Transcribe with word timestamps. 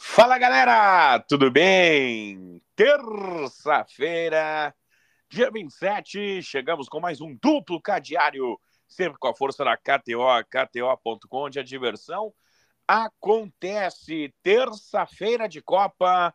Fala 0.00 0.38
galera, 0.38 1.18
tudo 1.28 1.50
bem? 1.50 2.62
Terça-feira, 2.76 4.72
dia 5.28 5.50
27, 5.50 6.40
chegamos 6.40 6.88
com 6.88 7.00
mais 7.00 7.20
um 7.20 7.36
duplo 7.42 7.82
cadeário, 7.82 8.60
sempre 8.86 9.18
com 9.18 9.26
a 9.26 9.34
força 9.34 9.64
da 9.64 9.76
KTO, 9.76 10.22
KTO.com, 10.48 11.46
onde 11.46 11.58
a 11.58 11.64
diversão 11.64 12.32
acontece. 12.86 14.32
Terça-feira 14.40 15.48
de 15.48 15.60
Copa, 15.60 16.32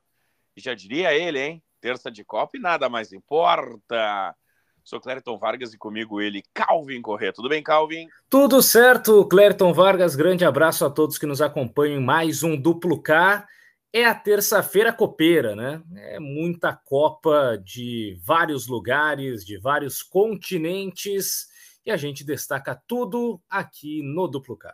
já 0.58 0.76
diria 0.76 1.14
ele, 1.14 1.40
hein? 1.40 1.64
Terça 1.80 2.12
de 2.12 2.26
Copa 2.26 2.58
e 2.58 2.62
nada 2.62 2.90
mais 2.90 3.14
importa. 3.14 4.36
Sou 4.84 5.00
Clériton 5.00 5.38
Vargas 5.38 5.74
e 5.74 5.78
comigo 5.78 6.20
ele, 6.20 6.44
Calvin 6.54 7.02
Corrêa. 7.02 7.32
Tudo 7.32 7.48
bem, 7.48 7.64
Calvin? 7.64 8.10
Tudo 8.30 8.62
certo, 8.62 9.26
Clériton 9.30 9.72
Vargas. 9.72 10.14
Grande 10.14 10.44
abraço 10.44 10.84
a 10.84 10.90
todos 10.90 11.18
que 11.18 11.26
nos 11.26 11.42
acompanham 11.42 12.02
em 12.02 12.04
mais 12.04 12.44
um 12.44 12.60
Duplo 12.60 13.02
K. 13.02 13.48
É 13.94 14.04
a 14.04 14.14
terça-feira 14.14 14.92
copeira, 14.92 15.56
né? 15.56 15.82
É 15.96 16.20
muita 16.20 16.76
Copa 16.76 17.58
de 17.64 18.20
vários 18.26 18.68
lugares, 18.68 19.46
de 19.46 19.58
vários 19.58 20.04
continentes, 20.04 21.48
e 21.86 21.92
a 21.92 21.96
gente 21.96 22.26
destaca 22.26 22.76
tudo 22.86 23.42
aqui 23.50 24.02
no 24.04 24.28
Duplo 24.28 24.58
K. 24.58 24.70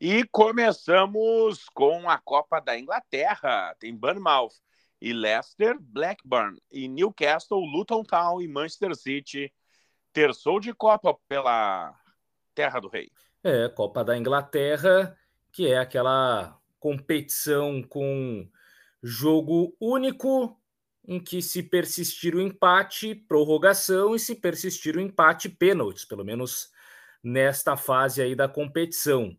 E 0.00 0.24
começamos 0.32 1.68
com 1.74 2.08
a 2.08 2.16
Copa 2.16 2.58
da 2.58 2.78
Inglaterra. 2.78 3.76
Tem 3.78 3.94
Bournemouth 3.94 4.54
e 5.00 5.12
Leicester, 5.12 5.76
Blackburn 5.80 6.60
e 6.70 6.88
Newcastle, 6.88 7.64
Luton 7.64 8.02
Town 8.02 8.40
e 8.40 8.48
Manchester 8.48 8.94
City. 8.94 9.52
Terçou 10.12 10.60
de 10.60 10.74
Copa 10.74 11.16
pela 11.28 11.94
Terra 12.54 12.80
do 12.80 12.88
Rei. 12.88 13.10
É, 13.42 13.68
Copa 13.68 14.04
da 14.04 14.18
Inglaterra, 14.18 15.16
que 15.52 15.66
é 15.66 15.78
aquela 15.78 16.58
competição 16.78 17.82
com 17.82 18.48
jogo 19.02 19.74
único, 19.80 20.60
em 21.06 21.18
que 21.18 21.40
se 21.40 21.62
persistir 21.62 22.34
o 22.34 22.40
empate, 22.40 23.14
prorrogação, 23.14 24.14
e 24.14 24.18
se 24.18 24.34
persistir 24.34 24.96
o 24.96 25.00
empate, 25.00 25.48
pênaltis, 25.48 26.04
pelo 26.04 26.24
menos 26.24 26.70
nesta 27.22 27.76
fase 27.76 28.20
aí 28.20 28.34
da 28.34 28.48
competição. 28.48 29.36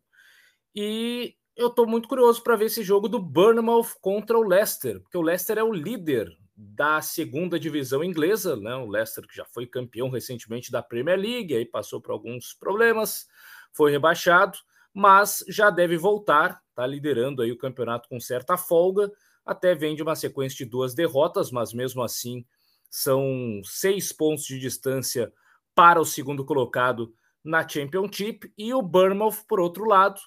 E 0.75 1.35
eu 1.61 1.67
estou 1.67 1.87
muito 1.87 2.07
curioso 2.07 2.41
para 2.43 2.55
ver 2.55 2.65
esse 2.65 2.83
jogo 2.83 3.07
do 3.07 3.19
Bournemouth 3.19 3.95
contra 4.01 4.37
o 4.37 4.43
Leicester, 4.43 4.99
porque 5.01 5.17
o 5.17 5.21
Leicester 5.21 5.57
é 5.57 5.63
o 5.63 5.73
líder 5.73 6.29
da 6.55 7.01
segunda 7.01 7.59
divisão 7.59 8.03
inglesa, 8.03 8.55
né? 8.55 8.75
O 8.75 8.87
Leicester 8.87 9.25
que 9.27 9.35
já 9.35 9.45
foi 9.45 9.65
campeão 9.65 10.09
recentemente 10.09 10.71
da 10.71 10.83
Premier 10.83 11.19
League, 11.19 11.55
aí 11.55 11.65
passou 11.65 12.01
por 12.01 12.11
alguns 12.11 12.53
problemas, 12.53 13.27
foi 13.73 13.91
rebaixado, 13.91 14.57
mas 14.93 15.43
já 15.47 15.69
deve 15.69 15.97
voltar, 15.97 16.61
está 16.69 16.85
liderando 16.85 17.41
aí 17.41 17.51
o 17.51 17.57
campeonato 17.57 18.07
com 18.09 18.19
certa 18.19 18.57
folga, 18.57 19.11
até 19.45 19.73
vem 19.73 19.95
de 19.95 20.03
uma 20.03 20.15
sequência 20.15 20.57
de 20.57 20.69
duas 20.69 20.93
derrotas, 20.93 21.51
mas 21.51 21.73
mesmo 21.73 22.03
assim 22.03 22.45
são 22.89 23.61
seis 23.63 24.11
pontos 24.11 24.45
de 24.45 24.59
distância 24.59 25.31
para 25.73 25.99
o 25.99 26.05
segundo 26.05 26.45
colocado 26.45 27.13
na 27.43 27.67
Championship 27.67 28.53
e 28.57 28.73
o 28.73 28.81
Bournemouth, 28.81 29.45
por 29.47 29.59
outro 29.59 29.85
lado, 29.85 30.21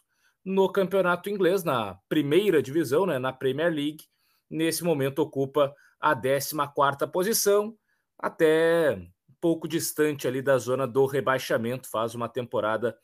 no 0.44 0.70
campeonato 0.70 1.30
inglês, 1.30 1.64
na 1.64 1.98
primeira 2.08 2.62
divisão, 2.62 3.06
né, 3.06 3.18
na 3.18 3.32
Premier 3.32 3.72
League. 3.72 4.04
Nesse 4.50 4.84
momento 4.84 5.20
ocupa 5.20 5.74
a 6.00 6.14
14 6.14 6.54
posição, 7.10 7.76
até 8.18 9.00
pouco 9.40 9.66
distante 9.66 10.28
ali 10.28 10.42
da 10.42 10.58
zona 10.58 10.86
do 10.86 11.06
rebaixamento, 11.06 11.88
faz 11.88 12.14
uma 12.14 12.28
temporada 12.28 12.96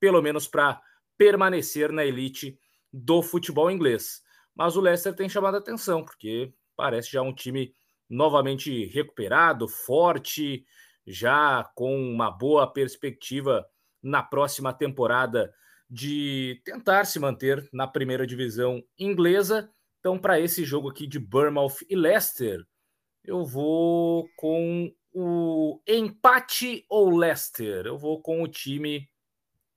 pelo 0.00 0.22
menos 0.22 0.46
para 0.46 0.80
permanecer 1.16 1.90
na 1.92 2.04
elite 2.04 2.58
do 2.92 3.22
futebol 3.22 3.70
inglês. 3.70 4.22
Mas 4.54 4.76
o 4.76 4.80
Leicester 4.80 5.14
tem 5.14 5.28
chamado 5.28 5.56
a 5.56 5.58
atenção, 5.58 6.04
porque 6.04 6.52
parece 6.76 7.12
já 7.12 7.22
um 7.22 7.34
time 7.34 7.72
novamente 8.08 8.86
recuperado, 8.86 9.68
forte, 9.68 10.64
já 11.06 11.64
com 11.74 11.96
uma 11.96 12.30
boa 12.30 12.66
perspectiva 12.66 13.66
na 14.02 14.22
próxima 14.22 14.72
temporada 14.72 15.52
de 15.88 16.60
tentar 16.64 17.04
se 17.04 17.18
manter 17.18 17.68
na 17.72 17.86
primeira 17.86 18.26
divisão 18.26 18.82
inglesa. 18.98 19.70
Então, 20.00 20.18
para 20.18 20.38
esse 20.38 20.64
jogo 20.64 20.88
aqui 20.88 21.06
de 21.06 21.18
Bournemouth 21.18 21.78
e 21.88 21.96
Leicester, 21.96 22.64
eu 23.24 23.44
vou 23.44 24.28
com 24.36 24.92
o 25.12 25.80
empate 25.86 26.84
ou 26.88 27.10
Leicester. 27.10 27.86
Eu 27.86 27.98
vou 27.98 28.20
com 28.20 28.42
o 28.42 28.48
time 28.48 29.08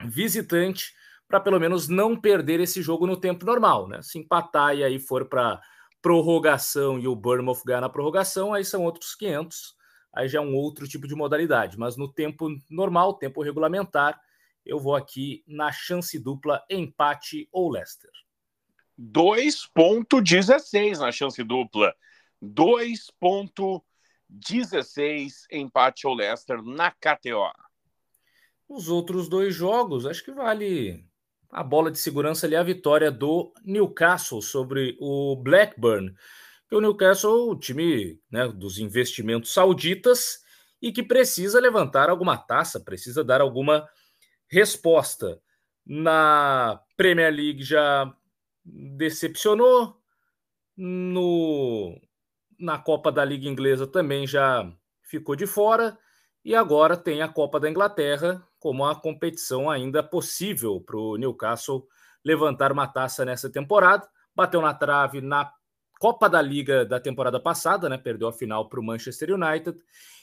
visitante 0.03 0.93
para 1.27 1.39
pelo 1.39 1.59
menos 1.59 1.87
não 1.87 2.19
perder 2.19 2.59
esse 2.59 2.81
jogo 2.81 3.07
no 3.07 3.15
tempo 3.15 3.45
normal, 3.45 3.87
né? 3.87 4.01
Se 4.01 4.19
empatar 4.19 4.75
e 4.75 4.83
aí 4.83 4.99
for 4.99 5.25
para 5.29 5.61
prorrogação 6.01 6.99
e 6.99 7.07
o 7.07 7.15
Bournemouth 7.15 7.61
ganhar 7.65 7.81
na 7.81 7.89
prorrogação, 7.89 8.53
aí 8.53 8.65
são 8.65 8.83
outros 8.83 9.15
500. 9.15 9.75
Aí 10.13 10.27
já 10.27 10.39
é 10.39 10.41
um 10.41 10.53
outro 10.53 10.87
tipo 10.87 11.07
de 11.07 11.15
modalidade, 11.15 11.79
mas 11.79 11.95
no 11.95 12.11
tempo 12.11 12.49
normal, 12.69 13.13
tempo 13.13 13.41
regulamentar, 13.41 14.19
eu 14.65 14.79
vou 14.79 14.95
aqui 14.95 15.43
na 15.47 15.71
chance 15.71 16.17
dupla 16.19 16.63
empate 16.69 17.47
ou 17.51 17.69
Leicester. 17.69 18.09
2.16 18.99 20.99
na 20.99 21.11
chance 21.11 21.43
dupla. 21.43 21.93
2.16 22.43 25.31
empate 25.51 26.07
ou 26.07 26.13
Leicester 26.13 26.61
na 26.61 26.91
KTO. 26.91 27.51
Os 28.67 28.89
outros 28.89 29.27
dois 29.27 29.53
jogos, 29.53 30.05
acho 30.05 30.23
que 30.23 30.31
vale 30.31 31.03
a 31.51 31.63
bola 31.63 31.91
de 31.91 31.99
segurança 31.99 32.47
ali, 32.47 32.55
a 32.55 32.63
vitória 32.63 33.11
do 33.11 33.53
Newcastle 33.63 34.41
sobre 34.41 34.97
o 34.99 35.35
Blackburn. 35.35 36.15
o 36.71 36.79
Newcastle, 36.79 37.49
o 37.49 37.59
time 37.59 38.17
né, 38.31 38.47
dos 38.47 38.79
investimentos 38.79 39.53
sauditas, 39.53 40.39
e 40.81 40.91
que 40.91 41.03
precisa 41.03 41.59
levantar 41.59 42.09
alguma 42.09 42.37
taça, 42.37 42.79
precisa 42.79 43.23
dar 43.23 43.41
alguma 43.41 43.87
resposta. 44.51 45.41
Na 45.85 46.79
Premier 46.95 47.33
League 47.33 47.63
já 47.63 48.13
decepcionou, 48.63 49.97
no, 50.77 51.99
na 52.59 52.77
Copa 52.77 53.11
da 53.11 53.25
Liga 53.25 53.47
Inglesa 53.47 53.87
também 53.87 54.27
já 54.27 54.71
ficou 55.01 55.35
de 55.35 55.47
fora, 55.47 55.97
e 56.43 56.55
agora 56.55 56.95
tem 56.97 57.21
a 57.21 57.27
Copa 57.27 57.59
da 57.59 57.69
Inglaterra 57.69 58.45
como 58.59 58.85
a 58.85 58.95
competição 58.95 59.69
ainda 59.69 60.03
possível 60.03 60.79
para 60.79 60.97
o 60.97 61.17
Newcastle 61.17 61.87
levantar 62.23 62.71
uma 62.71 62.87
taça 62.87 63.25
nessa 63.25 63.49
temporada. 63.49 64.07
Bateu 64.35 64.61
na 64.61 64.73
trave 64.73 65.19
na 65.19 65.51
Copa 66.01 66.27
da 66.27 66.41
Liga 66.41 66.83
da 66.83 66.99
temporada 66.99 67.39
passada, 67.39 67.87
né? 67.87 67.95
Perdeu 67.95 68.27
a 68.27 68.33
final 68.33 68.67
para 68.67 68.79
o 68.79 68.83
Manchester 68.83 69.35
United 69.35 69.77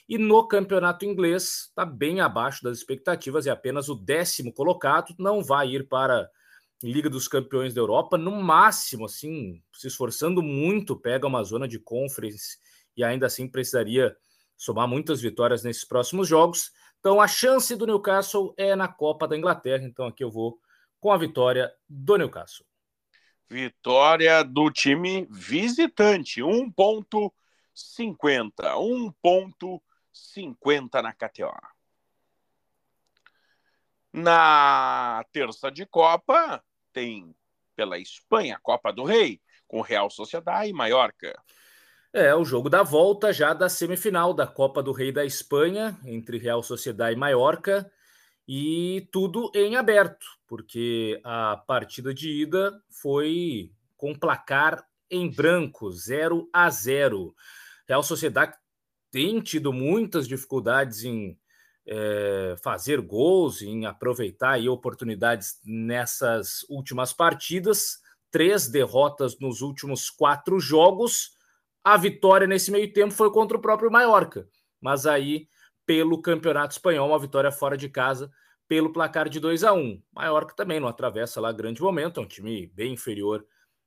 e 0.09 0.19
no 0.19 0.45
campeonato 0.49 1.05
inglês 1.05 1.69
está 1.69 1.85
bem 1.87 2.21
abaixo 2.21 2.65
das 2.65 2.79
expectativas, 2.79 3.47
é 3.47 3.51
apenas 3.51 3.89
o 3.89 3.95
décimo 3.95 4.53
colocado, 4.53 5.15
não 5.17 5.41
vai 5.41 5.69
ir 5.69 5.87
para 5.87 6.29
Liga 6.83 7.09
dos 7.09 7.29
Campeões 7.29 7.75
da 7.75 7.81
Europa, 7.81 8.19
no 8.19 8.33
máximo, 8.33 9.05
assim, 9.05 9.63
se 9.73 9.87
esforçando 9.87 10.43
muito, 10.43 10.99
pega 10.99 11.29
uma 11.29 11.45
zona 11.45 11.69
de 11.69 11.79
conference 11.79 12.59
e 12.97 13.05
ainda 13.05 13.27
assim 13.27 13.47
precisaria 13.47 14.17
somar 14.57 14.89
muitas 14.89 15.21
vitórias 15.21 15.63
nesses 15.63 15.85
próximos 15.85 16.27
jogos. 16.27 16.73
Então 16.99 17.21
a 17.21 17.29
chance 17.29 17.77
do 17.77 17.87
Newcastle 17.87 18.53
é 18.57 18.75
na 18.75 18.89
Copa 18.89 19.29
da 19.29 19.37
Inglaterra, 19.37 19.85
então 19.85 20.07
aqui 20.07 20.25
eu 20.25 20.31
vou 20.31 20.59
com 20.99 21.13
a 21.13 21.17
vitória 21.17 21.73
do 21.89 22.17
Newcastle. 22.17 22.68
Vitória 23.51 24.43
do 24.45 24.71
time 24.71 25.27
visitante, 25.31 26.41
1.50, 26.41 27.33
1.50 28.75 29.81
50 30.13 31.03
na 31.03 31.13
KTO. 31.13 31.53
Na 34.13 35.25
terça 35.33 35.71
de 35.71 35.87
Copa, 35.87 36.63
tem 36.93 37.35
pela 37.77 37.99
Espanha 37.99 38.59
Copa 38.63 38.93
do 38.93 39.05
Rei, 39.05 39.41
com 39.67 39.81
Real 39.81 40.11
Sociedade 40.11 40.71
e 40.71 40.73
Mallorca. 40.73 41.41
É, 42.13 42.35
o 42.35 42.45
jogo 42.45 42.71
da 42.71 42.83
volta 42.83 43.33
já 43.33 43.53
da 43.53 43.69
semifinal 43.69 44.33
da 44.33 44.47
Copa 44.47 44.83
do 44.83 44.93
Rei 44.93 45.13
da 45.13 45.25
Espanha, 45.25 45.97
entre 46.05 46.39
Real 46.39 46.63
Sociedade 46.63 47.15
e 47.15 47.19
Mallorca, 47.19 47.91
e 48.49 49.07
tudo 49.13 49.53
em 49.55 49.77
aberto, 49.77 50.25
porque 50.47 51.21
a 51.23 51.63
partida 51.67 52.15
de 52.15 52.31
ida 52.31 52.83
foi 52.89 53.71
com 53.95 54.15
placar 54.15 54.83
em 55.11 55.31
branco, 55.31 55.91
0 55.91 56.49
a 56.51 56.71
0. 56.71 57.35
Real 57.87 58.03
Sociedade 58.03 58.57
tem 59.11 59.39
tido 59.41 59.71
muitas 59.71 60.27
dificuldades 60.27 61.05
em 61.05 61.39
é, 61.87 62.55
fazer 62.63 63.03
gols, 63.03 63.61
em 63.61 63.85
aproveitar 63.85 64.53
aí 64.53 64.67
oportunidades 64.67 65.61
nessas 65.65 66.65
últimas 66.71 67.13
partidas. 67.13 67.99
Três 68.31 68.67
derrotas 68.67 69.39
nos 69.39 69.61
últimos 69.61 70.09
quatro 70.09 70.59
jogos. 70.59 71.33
A 71.85 71.99
vitória 71.99 72.47
nesse 72.47 72.71
meio 72.71 72.91
tempo 72.93 73.13
foi 73.13 73.31
contra 73.31 73.59
o 73.59 73.61
próprio 73.61 73.91
Mallorca, 73.91 74.49
mas 74.81 75.07
aí 75.07 75.49
pelo 75.89 76.21
Campeonato 76.21 76.75
Espanhol, 76.75 77.09
uma 77.09 77.19
vitória 77.19 77.51
fora 77.51 77.75
de 77.75 77.89
casa 77.89 78.31
pelo 78.69 78.93
placar 78.93 79.27
de 79.27 79.41
2 79.41 79.65
a 79.65 79.73
1. 79.73 80.03
Mallorca 80.13 80.55
também 80.55 80.79
não 80.79 80.87
atravessa 80.87 81.41
lá 81.41 81.51
grande 81.51 81.81
momento, 81.81 82.21
é 82.21 82.23
um 82.23 82.27
time 82.29 82.67
bem 82.75 82.93
inferior 82.93 83.43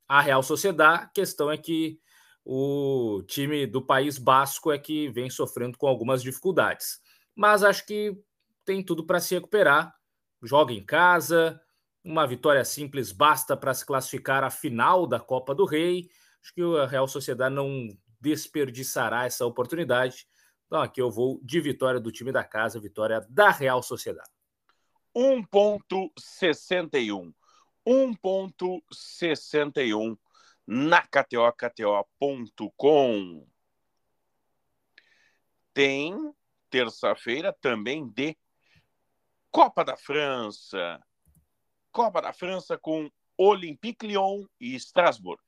a 0.07 0.19
Real 0.19 0.41
Sociedade. 0.41 1.03
A 1.03 1.05
questão 1.05 1.51
é 1.51 1.57
que 1.57 1.99
o 2.43 3.21
time 3.27 3.67
do 3.67 3.83
País 3.83 4.17
Basco 4.17 4.71
é 4.71 4.79
que 4.79 5.09
vem 5.09 5.29
sofrendo 5.29 5.77
com 5.77 5.85
algumas 5.85 6.23
dificuldades. 6.23 6.99
Mas 7.35 7.63
acho 7.63 7.85
que 7.85 8.17
tem 8.65 8.83
tudo 8.83 9.05
para 9.05 9.19
se 9.19 9.35
recuperar. 9.35 9.93
Joga 10.41 10.73
em 10.73 10.83
casa, 10.83 11.61
uma 12.03 12.25
vitória 12.25 12.65
simples 12.65 13.11
basta 13.11 13.55
para 13.55 13.75
se 13.75 13.85
classificar 13.85 14.43
à 14.43 14.49
final 14.49 15.05
da 15.05 15.19
Copa 15.19 15.53
do 15.53 15.65
Rei. 15.65 16.09
Acho 16.41 16.51
que 16.55 16.63
a 16.79 16.87
Real 16.87 17.07
Sociedade 17.07 17.53
não 17.53 17.89
desperdiçará 18.19 19.25
essa 19.25 19.45
oportunidade. 19.45 20.25
Então 20.71 20.81
aqui 20.81 21.01
eu 21.01 21.11
vou 21.11 21.37
de 21.43 21.59
vitória 21.59 21.99
do 21.99 22.13
time 22.13 22.31
da 22.31 22.45
casa, 22.45 22.79
vitória 22.79 23.19
da 23.29 23.51
Real 23.51 23.83
Sociedade. 23.83 24.31
1.61. 25.13 27.33
1.61 27.85 30.17
na 30.65 31.01
KTO, 31.01 31.51
KTO.com. 31.51 33.45
Tem 35.73 36.33
terça-feira 36.69 37.51
também 37.51 38.07
de 38.07 38.37
Copa 39.51 39.83
da 39.83 39.97
França. 39.97 41.03
Copa 41.91 42.21
da 42.21 42.31
França 42.31 42.77
com 42.77 43.11
Olympique 43.37 44.07
Lyon 44.07 44.45
e 44.57 44.73
Strasbourg. 44.75 45.43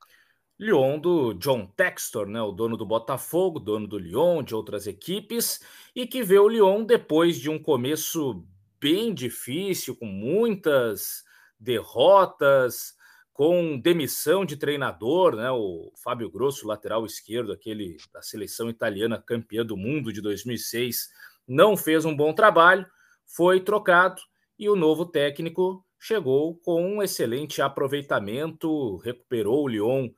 Lyon 0.59 0.99
do 0.99 1.33
John 1.33 1.65
Textor, 1.75 2.27
né, 2.27 2.41
o 2.41 2.51
dono 2.51 2.77
do 2.77 2.85
Botafogo, 2.85 3.59
dono 3.59 3.87
do 3.87 3.97
Lyon, 3.97 4.43
de 4.43 4.55
outras 4.55 4.87
equipes, 4.87 5.59
e 5.95 6.05
que 6.05 6.23
vê 6.23 6.37
o 6.37 6.47
Lyon 6.47 6.83
depois 6.83 7.37
de 7.37 7.49
um 7.49 7.57
começo 7.57 8.45
bem 8.79 9.13
difícil, 9.13 9.95
com 9.95 10.05
muitas 10.05 11.23
derrotas, 11.59 12.95
com 13.33 13.79
demissão 13.79 14.45
de 14.45 14.55
treinador, 14.55 15.35
né? 15.35 15.49
O 15.49 15.91
Fábio 16.03 16.29
Grosso, 16.29 16.67
lateral 16.67 17.05
esquerdo, 17.05 17.51
aquele 17.51 17.97
da 18.13 18.21
seleção 18.21 18.69
italiana 18.69 19.21
campeã 19.21 19.65
do 19.65 19.75
mundo 19.75 20.13
de 20.13 20.21
2006, 20.21 21.09
não 21.47 21.75
fez 21.75 22.05
um 22.05 22.15
bom 22.15 22.31
trabalho, 22.31 22.85
foi 23.25 23.59
trocado 23.59 24.21
e 24.57 24.69
o 24.69 24.75
novo 24.75 25.05
técnico 25.05 25.83
chegou 25.99 26.57
com 26.57 26.85
um 26.85 27.01
excelente 27.01 27.61
aproveitamento, 27.61 28.97
recuperou 28.97 29.63
o 29.63 29.67
Lyon 29.67 30.09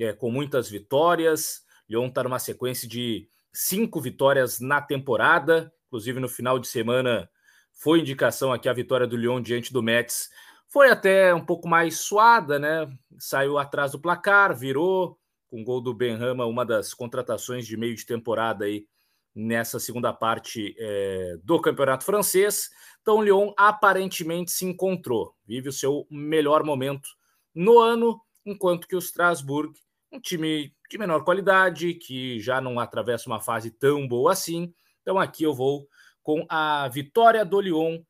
é, 0.00 0.12
com 0.12 0.30
muitas 0.30 0.68
vitórias. 0.68 1.62
Lyon 1.88 2.08
está 2.08 2.24
numa 2.24 2.38
sequência 2.38 2.88
de 2.88 3.28
cinco 3.52 4.00
vitórias 4.00 4.60
na 4.60 4.80
temporada, 4.80 5.72
inclusive 5.86 6.18
no 6.18 6.28
final 6.28 6.58
de 6.58 6.66
semana 6.66 7.28
foi 7.72 8.00
indicação 8.00 8.52
aqui 8.52 8.68
a 8.68 8.72
vitória 8.72 9.06
do 9.06 9.16
Lyon 9.16 9.40
diante 9.40 9.72
do 9.72 9.82
Metz 9.82 10.28
foi 10.70 10.88
até 10.88 11.34
um 11.34 11.44
pouco 11.44 11.68
mais 11.68 11.98
suada, 11.98 12.58
né? 12.58 12.88
Saiu 13.18 13.58
atrás 13.58 13.90
do 13.90 14.00
placar, 14.00 14.56
virou 14.56 15.18
com 15.50 15.60
o 15.60 15.64
gol 15.64 15.80
do 15.80 15.92
Benrama, 15.92 16.46
uma 16.46 16.64
das 16.64 16.94
contratações 16.94 17.66
de 17.66 17.76
meio 17.76 17.96
de 17.96 18.06
temporada 18.06 18.64
aí 18.64 18.86
nessa 19.34 19.80
segunda 19.80 20.12
parte 20.12 20.76
é, 20.78 21.36
do 21.42 21.60
campeonato 21.60 22.04
francês. 22.04 22.70
Então, 23.02 23.18
o 23.18 23.22
Lyon 23.22 23.52
aparentemente 23.56 24.52
se 24.52 24.64
encontrou, 24.64 25.34
vive 25.44 25.68
o 25.68 25.72
seu 25.72 26.06
melhor 26.08 26.62
momento 26.62 27.08
no 27.52 27.80
ano, 27.80 28.20
enquanto 28.46 28.86
que 28.86 28.94
o 28.94 29.00
Strasbourg, 29.00 29.72
um 30.12 30.20
time 30.20 30.74
de 30.90 30.98
menor 30.98 31.24
qualidade, 31.24 31.94
que 31.94 32.40
já 32.40 32.60
não 32.60 32.80
atravessa 32.80 33.28
uma 33.28 33.40
fase 33.40 33.70
tão 33.70 34.06
boa 34.06 34.32
assim. 34.32 34.74
Então, 35.02 35.18
aqui 35.18 35.44
eu 35.44 35.54
vou 35.54 35.88
com 36.22 36.44
a 36.48 36.88
vitória 36.88 37.44
do 37.44 37.60
Lyon 37.60 38.02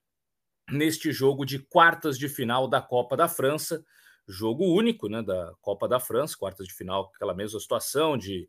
neste 0.70 1.12
jogo 1.12 1.44
de 1.44 1.58
quartas 1.58 2.18
de 2.18 2.28
final 2.28 2.68
da 2.68 2.80
Copa 2.80 3.16
da 3.16 3.28
França, 3.28 3.84
jogo 4.26 4.64
único 4.64 5.08
né, 5.08 5.22
da 5.22 5.52
Copa 5.60 5.88
da 5.88 5.98
França, 5.98 6.36
quartas 6.38 6.66
de 6.66 6.74
final, 6.74 7.10
aquela 7.14 7.34
mesma 7.34 7.58
situação 7.58 8.16
de 8.16 8.48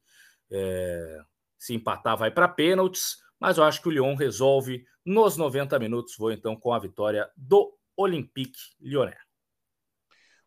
é, 0.51 1.19
se 1.57 1.73
empatar 1.73 2.17
vai 2.17 2.31
para 2.31 2.47
pênaltis, 2.47 3.17
mas 3.39 3.57
eu 3.57 3.63
acho 3.63 3.81
que 3.81 3.87
o 3.87 3.91
Lyon 3.91 4.15
resolve 4.15 4.85
nos 5.05 5.35
90 5.35 5.77
minutos. 5.79 6.15
Vou 6.17 6.31
então 6.31 6.55
com 6.55 6.73
a 6.73 6.79
vitória 6.79 7.29
do 7.35 7.75
Olympique 7.97 8.59
Lyonnais. 8.79 9.30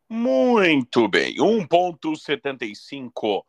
Muito 0.08 1.06
bem, 1.08 1.36
1.75. 1.36 3.44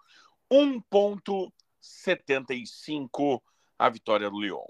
1.75 0.52 3.42
a 3.78 3.90
vitória 3.90 4.30
do 4.30 4.40
Lyon. 4.40 4.66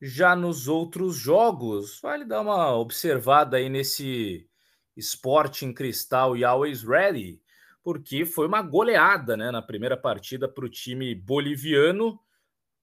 Já 0.00 0.36
nos 0.36 0.68
outros 0.68 1.16
jogos, 1.16 1.98
vale 2.00 2.24
dar 2.24 2.42
uma 2.42 2.76
observada 2.76 3.56
aí 3.56 3.68
nesse 3.68 4.48
Sporting 4.96 5.72
Cristal 5.72 6.36
e 6.36 6.44
Always 6.44 6.82
Ready, 6.82 7.40
porque 7.82 8.24
foi 8.24 8.46
uma 8.46 8.62
goleada 8.62 9.36
né, 9.36 9.50
na 9.50 9.62
primeira 9.62 9.96
partida 9.96 10.48
para 10.48 10.64
o 10.64 10.68
time 10.68 11.14
boliviano 11.14 12.18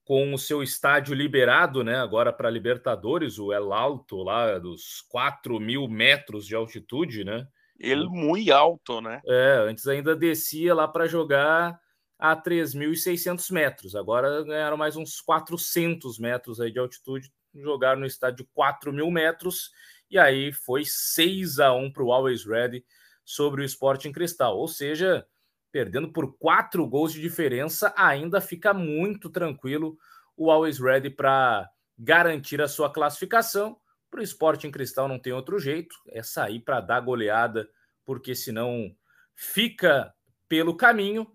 com 0.04 0.34
o 0.34 0.38
seu 0.38 0.62
estádio 0.62 1.14
liberado, 1.14 1.82
né? 1.82 1.96
Agora 1.96 2.32
para 2.32 2.50
Libertadores, 2.50 3.38
o 3.38 3.52
El 3.52 3.72
Alto, 3.72 4.22
lá 4.22 4.58
dos 4.58 5.00
4 5.08 5.58
mil 5.58 5.88
metros 5.88 6.46
de 6.46 6.54
altitude, 6.54 7.24
né? 7.24 7.46
Ele 7.80 8.06
muito 8.06 8.52
alto, 8.52 9.00
né? 9.00 9.20
É, 9.26 9.66
antes 9.68 9.86
ainda 9.88 10.14
descia 10.14 10.74
lá 10.74 10.86
para 10.86 11.08
jogar 11.08 11.78
a 12.18 12.36
3.600 12.36 13.50
metros. 13.50 13.96
Agora 13.96 14.44
ganharam 14.44 14.76
mais 14.76 14.96
uns 14.96 15.20
400 15.20 16.18
metros 16.18 16.60
aí 16.60 16.70
de 16.70 16.78
altitude, 16.78 17.32
jogaram 17.54 18.00
no 18.00 18.06
estádio 18.06 18.44
de 18.44 18.50
4 18.52 18.92
mil 18.92 19.10
metros, 19.10 19.70
e 20.14 20.18
aí 20.18 20.52
foi 20.52 20.84
6 20.84 21.58
a 21.58 21.74
1 21.74 21.90
para 21.92 22.04
o 22.04 22.12
Always 22.12 22.44
Ready 22.44 22.84
sobre 23.24 23.62
o 23.62 23.64
Sporting 23.64 24.12
Cristal. 24.12 24.56
Ou 24.56 24.68
seja, 24.68 25.26
perdendo 25.72 26.12
por 26.12 26.38
quatro 26.38 26.86
gols 26.86 27.12
de 27.12 27.20
diferença, 27.20 27.92
ainda 27.96 28.40
fica 28.40 28.72
muito 28.72 29.28
tranquilo 29.28 29.98
o 30.36 30.52
Always 30.52 30.78
Ready 30.78 31.10
para 31.10 31.68
garantir 31.98 32.62
a 32.62 32.68
sua 32.68 32.92
classificação. 32.92 33.76
Para 34.08 34.20
o 34.20 34.22
Sporting 34.22 34.70
Cristal 34.70 35.08
não 35.08 35.18
tem 35.18 35.32
outro 35.32 35.58
jeito, 35.58 35.96
é 36.06 36.22
sair 36.22 36.60
para 36.60 36.80
dar 36.80 37.00
goleada, 37.00 37.68
porque 38.04 38.36
senão 38.36 38.94
fica 39.34 40.14
pelo 40.48 40.76
caminho. 40.76 41.26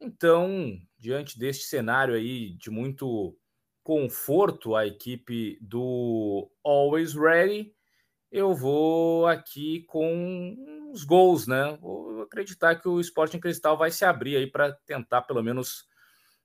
Então, 0.00 0.78
diante 0.96 1.36
deste 1.36 1.64
cenário 1.64 2.14
aí 2.14 2.50
de 2.50 2.70
muito 2.70 3.36
conforto 3.82 4.76
à 4.76 4.86
equipe 4.86 5.58
do 5.60 6.48
Always 6.62 7.14
Ready, 7.14 7.74
eu 8.30 8.54
vou 8.54 9.26
aqui 9.26 9.82
com 9.88 10.90
os 10.92 11.04
gols, 11.04 11.46
né? 11.46 11.76
Vou 11.80 12.22
acreditar 12.22 12.76
que 12.76 12.88
o 12.88 13.00
Sporting 13.00 13.40
Cristal 13.40 13.76
vai 13.76 13.90
se 13.90 14.04
abrir 14.04 14.36
aí 14.36 14.46
para 14.46 14.72
tentar 14.86 15.22
pelo 15.22 15.42
menos 15.42 15.88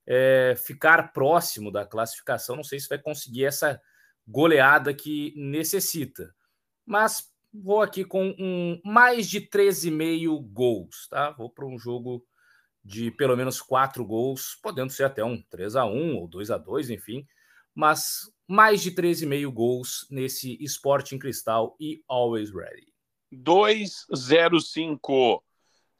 é, 0.05 0.55
ficar 0.57 1.13
próximo 1.13 1.71
da 1.71 1.85
classificação. 1.85 2.55
Não 2.55 2.63
sei 2.63 2.79
se 2.79 2.89
vai 2.89 2.97
conseguir 2.97 3.45
essa 3.45 3.79
goleada 4.27 4.93
que 4.93 5.33
necessita, 5.37 6.33
mas 6.85 7.31
vou 7.53 7.81
aqui 7.81 8.03
com 8.03 8.35
um 8.39 8.81
mais 8.83 9.27
de 9.27 9.41
13,5 9.41 10.41
gols, 10.51 11.07
tá? 11.09 11.31
Vou 11.31 11.49
para 11.49 11.65
um 11.65 11.77
jogo 11.77 12.25
de 12.83 13.11
pelo 13.11 13.35
menos 13.35 13.61
quatro 13.61 14.05
gols, 14.05 14.57
podendo 14.61 14.91
ser 14.91 15.03
até 15.05 15.23
um 15.23 15.41
3 15.49 15.75
a 15.75 15.85
1 15.85 16.15
ou 16.15 16.27
2 16.27 16.51
a 16.51 16.57
2 16.57 16.89
enfim, 16.89 17.25
mas 17.73 18.31
mais 18.47 18.81
de 18.81 18.91
13,5 18.91 19.51
gols 19.51 20.07
nesse 20.09 20.57
Sporting 20.63 21.17
Cristal 21.17 21.75
e 21.79 22.03
Always 22.07 22.53
Ready. 22.53 22.93
205 23.31 25.43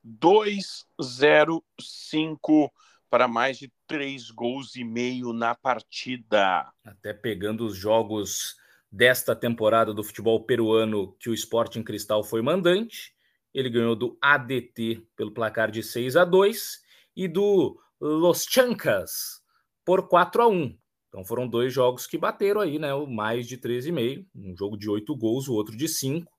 205 0.04 2.72
para 3.10 3.28
mais 3.28 3.58
de 3.58 3.72
três 3.88 4.30
gols 4.30 4.76
e 4.76 4.84
meio 4.84 5.34
na 5.34 5.56
partida. 5.56 6.72
Até 6.84 7.14
pegando 7.14 7.66
os 7.66 7.76
jogos 7.76 8.56
desta 8.92 9.36
temporada 9.36 9.94
do 9.94 10.04
futebol 10.04 10.44
peruano 10.44 11.14
que 11.20 11.30
o 11.30 11.34
Sporting 11.34 11.84
Cristal 11.84 12.24
foi 12.24 12.42
mandante, 12.42 13.14
ele 13.54 13.70
ganhou 13.70 13.96
do 13.96 14.18
ADT 14.22 15.08
pelo 15.16 15.34
placar 15.34 15.72
de 15.72 15.82
6 15.82 16.16
a 16.16 16.26
2 16.26 16.82
e 17.16 17.28
do 17.28 17.80
Los 18.00 18.44
Chancas 18.44 19.42
por 19.84 20.08
4 20.08 20.44
a 20.44 20.48
1. 20.48 20.78
Então 21.16 21.24
foram 21.24 21.48
dois 21.48 21.72
jogos 21.72 22.06
que 22.06 22.18
bateram 22.18 22.60
aí, 22.60 22.78
né? 22.78 22.94
O 22.94 23.08
mais 23.08 23.48
de 23.48 23.58
13,5, 23.58 24.26
um 24.36 24.54
jogo 24.54 24.76
de 24.76 24.90
8 24.90 25.16
gols, 25.16 25.48
o 25.48 25.54
outro 25.54 25.74
de 25.78 25.88
5. 25.88 26.30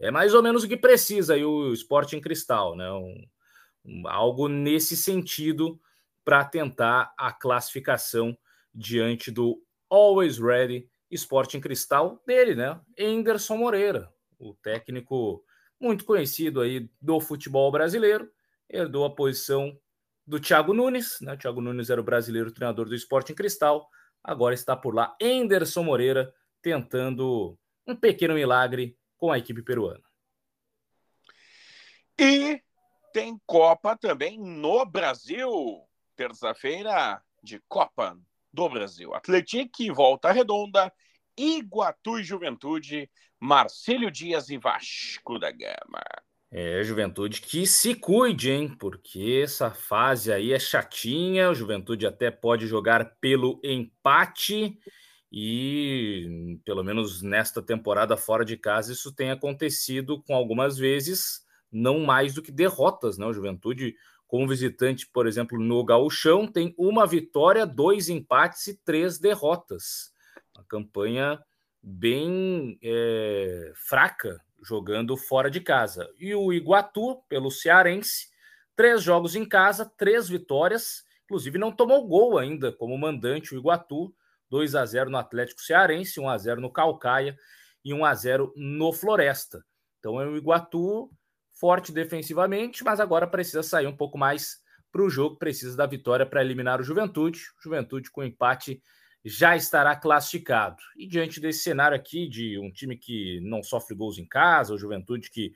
É 0.00 0.10
mais 0.10 0.34
ou 0.34 0.42
menos 0.42 0.64
o 0.64 0.68
que 0.68 0.76
precisa 0.76 1.34
aí 1.34 1.44
o 1.44 1.72
Sporting 1.72 2.20
Cristal, 2.20 2.74
né? 2.74 2.90
Um, 2.90 3.24
um, 3.84 4.08
algo 4.08 4.48
nesse 4.48 4.96
sentido 4.96 5.80
para 6.24 6.44
tentar 6.44 7.14
a 7.16 7.30
classificação 7.30 8.36
diante 8.74 9.30
do 9.30 9.62
Always 9.88 10.38
Ready 10.38 10.90
Sporting 11.08 11.60
Cristal 11.60 12.20
dele, 12.26 12.56
né? 12.56 12.80
Anderson 12.98 13.56
Moreira, 13.56 14.12
o 14.40 14.54
técnico 14.54 15.44
muito 15.80 16.04
conhecido 16.04 16.60
aí 16.60 16.90
do 17.00 17.20
futebol 17.20 17.70
brasileiro, 17.70 18.28
herdou 18.68 19.04
a 19.04 19.14
posição 19.14 19.78
do 20.26 20.40
Thiago 20.40 20.74
Nunes, 20.74 21.18
né? 21.20 21.34
O 21.34 21.38
Thiago 21.38 21.60
Nunes 21.60 21.90
era 21.90 22.00
o 22.00 22.04
brasileiro 22.04 22.50
treinador 22.50 22.88
do 22.88 22.94
Sporting 22.96 23.34
Cristal, 23.34 23.88
agora 24.26 24.54
está 24.54 24.76
por 24.76 24.94
lá 24.94 25.16
Anderson 25.22 25.84
Moreira 25.84 26.34
tentando 26.60 27.56
um 27.86 27.94
pequeno 27.94 28.34
milagre 28.34 28.98
com 29.16 29.30
a 29.30 29.38
equipe 29.38 29.62
peruana. 29.62 30.02
E 32.18 32.60
tem 33.12 33.40
Copa 33.46 33.96
também 33.96 34.38
no 34.38 34.84
Brasil. 34.84 35.86
Terça-feira 36.16 37.22
de 37.42 37.62
Copa 37.68 38.18
do 38.52 38.68
Brasil. 38.68 39.14
Atlético 39.14 39.94
Volta 39.94 40.32
Redonda, 40.32 40.92
Iguatu 41.36 42.18
e 42.18 42.24
Juventude, 42.24 43.08
Marcílio 43.38 44.10
Dias 44.10 44.48
e 44.48 44.58
Vasco 44.58 45.38
da 45.38 45.52
Gama. 45.52 46.02
É, 46.58 46.82
Juventude 46.82 47.42
que 47.42 47.66
se 47.66 47.94
cuide, 47.94 48.50
hein? 48.50 48.74
Porque 48.80 49.42
essa 49.44 49.70
fase 49.70 50.32
aí 50.32 50.54
é 50.54 50.58
chatinha. 50.58 51.50
O 51.50 51.54
Juventude 51.54 52.06
até 52.06 52.30
pode 52.30 52.66
jogar 52.66 53.18
pelo 53.20 53.60
empate 53.62 54.78
e, 55.30 56.58
pelo 56.64 56.82
menos 56.82 57.20
nesta 57.20 57.60
temporada 57.60 58.16
fora 58.16 58.42
de 58.42 58.56
casa, 58.56 58.90
isso 58.90 59.14
tem 59.14 59.30
acontecido 59.30 60.22
com 60.22 60.34
algumas 60.34 60.78
vezes, 60.78 61.44
não 61.70 62.00
mais 62.00 62.32
do 62.32 62.40
que 62.40 62.50
derrotas, 62.50 63.18
né? 63.18 63.26
O 63.26 63.34
Juventude, 63.34 63.94
como 64.26 64.48
visitante, 64.48 65.06
por 65.06 65.26
exemplo, 65.26 65.58
no 65.58 65.84
Gauchão, 65.84 66.46
tem 66.50 66.74
uma 66.78 67.06
vitória, 67.06 67.66
dois 67.66 68.08
empates 68.08 68.66
e 68.68 68.82
três 68.82 69.18
derrotas. 69.18 70.10
Uma 70.56 70.64
campanha 70.64 71.38
bem 71.82 72.78
é, 72.82 73.72
fraca 73.74 74.40
jogando 74.66 75.16
fora 75.16 75.48
de 75.48 75.60
casa. 75.60 76.12
E 76.18 76.34
o 76.34 76.52
Iguatu, 76.52 77.22
pelo 77.28 77.50
Cearense, 77.50 78.26
três 78.74 79.02
jogos 79.02 79.36
em 79.36 79.48
casa, 79.48 79.90
três 79.96 80.28
vitórias, 80.28 81.04
inclusive 81.24 81.56
não 81.56 81.70
tomou 81.70 82.06
gol 82.06 82.36
ainda 82.36 82.72
como 82.72 82.98
mandante 82.98 83.54
o 83.54 83.58
Iguatu, 83.58 84.12
2 84.50 84.74
a 84.74 84.84
0 84.84 85.10
no 85.10 85.18
Atlético 85.18 85.60
Cearense, 85.60 86.20
1 86.20 86.28
a 86.28 86.38
0 86.38 86.60
no 86.60 86.72
Calcaia 86.72 87.36
e 87.84 87.94
1 87.94 88.04
a 88.04 88.14
0 88.14 88.52
no 88.56 88.92
Floresta. 88.92 89.64
Então 89.98 90.20
é 90.20 90.26
o 90.26 90.36
Iguatu 90.36 91.10
forte 91.52 91.92
defensivamente, 91.92 92.84
mas 92.84 93.00
agora 93.00 93.26
precisa 93.26 93.62
sair 93.62 93.86
um 93.86 93.96
pouco 93.96 94.18
mais 94.18 94.58
para 94.92 95.02
o 95.02 95.10
jogo, 95.10 95.36
precisa 95.36 95.76
da 95.76 95.86
vitória 95.86 96.26
para 96.26 96.42
eliminar 96.42 96.80
o 96.80 96.84
Juventude. 96.84 97.40
Juventude 97.62 98.10
com 98.10 98.22
empate 98.22 98.82
já 99.28 99.56
estará 99.56 99.96
classificado. 99.96 100.76
E 100.96 101.04
diante 101.04 101.40
desse 101.40 101.58
cenário 101.58 101.96
aqui 101.96 102.28
de 102.28 102.60
um 102.60 102.70
time 102.70 102.96
que 102.96 103.40
não 103.42 103.60
sofre 103.60 103.96
gols 103.96 104.18
em 104.18 104.24
casa, 104.24 104.72
o 104.72 104.78
Juventude 104.78 105.28
que 105.30 105.52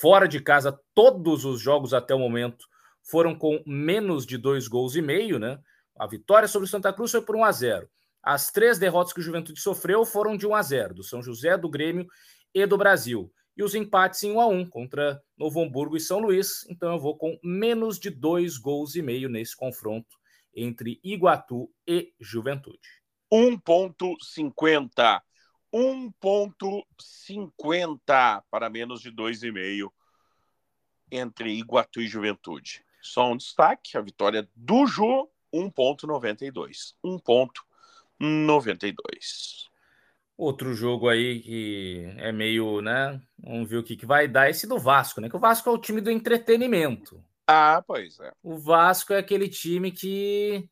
fora 0.00 0.28
de 0.28 0.38
casa 0.38 0.78
todos 0.94 1.44
os 1.44 1.60
jogos 1.60 1.92
até 1.92 2.14
o 2.14 2.20
momento 2.20 2.64
foram 3.02 3.34
com 3.34 3.60
menos 3.66 4.24
de 4.24 4.38
dois 4.38 4.68
gols 4.68 4.94
e 4.94 5.02
meio, 5.02 5.40
né? 5.40 5.58
A 5.98 6.06
vitória 6.06 6.46
sobre 6.46 6.66
o 6.66 6.70
Santa 6.70 6.92
Cruz 6.92 7.10
foi 7.10 7.20
por 7.20 7.34
1 7.34 7.44
a 7.44 7.50
0. 7.50 7.88
As 8.22 8.52
três 8.52 8.78
derrotas 8.78 9.12
que 9.12 9.18
o 9.18 9.22
Juventude 9.22 9.60
sofreu 9.60 10.06
foram 10.06 10.36
de 10.36 10.46
1 10.46 10.54
a 10.54 10.62
0, 10.62 10.94
do 10.94 11.02
São 11.02 11.20
José, 11.20 11.58
do 11.58 11.68
Grêmio 11.68 12.06
e 12.54 12.64
do 12.64 12.78
Brasil. 12.78 13.30
E 13.56 13.64
os 13.64 13.74
empates 13.74 14.22
em 14.22 14.30
1 14.30 14.40
a 14.40 14.46
1 14.46 14.66
contra 14.70 15.20
Novo 15.36 15.60
Hamburgo 15.60 15.96
e 15.96 16.00
São 16.00 16.20
Luís. 16.20 16.64
Então 16.70 16.92
eu 16.92 16.98
vou 17.00 17.18
com 17.18 17.36
menos 17.42 17.98
de 17.98 18.08
dois 18.08 18.56
gols 18.56 18.94
e 18.94 19.02
meio 19.02 19.28
nesse 19.28 19.56
confronto 19.56 20.16
entre 20.54 21.00
Iguatu 21.02 21.72
e 21.86 22.12
Juventude. 22.20 23.02
1,50. 23.32 25.22
1,50 25.72 28.44
para 28.48 28.68
menos 28.70 29.00
de 29.00 29.10
2,5 29.10 29.90
entre 31.10 31.50
Iguatu 31.50 32.00
e 32.00 32.06
Juventude. 32.06 32.84
Só 33.02 33.32
um 33.32 33.36
destaque: 33.36 33.98
a 33.98 34.00
vitória 34.00 34.48
do 34.54 34.86
Ju, 34.86 35.28
1,92. 35.52 36.94
1,92. 37.04 39.64
Outro 40.36 40.74
jogo 40.74 41.08
aí 41.08 41.40
que 41.40 42.12
é 42.18 42.32
meio, 42.32 42.80
né? 42.80 43.20
Vamos 43.38 43.68
ver 43.68 43.76
o 43.76 43.84
que, 43.84 43.96
que 43.96 44.06
vai 44.06 44.26
dar. 44.26 44.50
Esse 44.50 44.66
do 44.66 44.78
Vasco, 44.78 45.20
né? 45.20 45.28
Que 45.28 45.36
o 45.36 45.40
Vasco 45.40 45.68
é 45.68 45.72
o 45.72 45.78
time 45.78 46.00
do 46.00 46.10
entretenimento. 46.10 47.22
Ah, 47.46 47.82
pois 47.86 48.18
é. 48.20 48.32
O 48.42 48.56
Vasco 48.56 49.12
é 49.12 49.18
aquele 49.18 49.48
time 49.48 49.90
que 49.92 50.68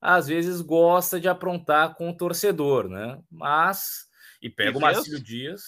às 0.00 0.26
vezes 0.26 0.60
gosta 0.60 1.20
de 1.20 1.28
aprontar 1.28 1.94
com 1.94 2.10
o 2.10 2.16
torcedor, 2.16 2.88
né? 2.88 3.20
Mas. 3.30 4.06
E 4.42 4.50
pega 4.50 4.72
e 4.72 4.76
o 4.76 4.80
Marcílio 4.80 5.22
Dias. 5.22 5.62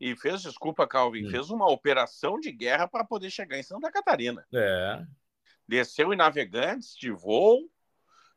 E 0.00 0.16
fez, 0.16 0.42
desculpa, 0.42 0.86
Calvin, 0.86 1.26
hum. 1.26 1.30
fez 1.30 1.50
uma 1.50 1.70
operação 1.70 2.38
de 2.40 2.50
guerra 2.50 2.88
para 2.88 3.04
poder 3.04 3.30
chegar 3.30 3.58
em 3.58 3.62
Santa 3.62 3.90
Catarina. 3.90 4.44
É. 4.52 5.04
Desceu 5.66 6.12
em 6.12 6.16
Navegantes 6.16 6.96
de 6.96 7.10
voo. 7.10 7.70